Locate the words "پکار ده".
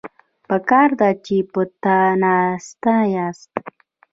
0.47-1.09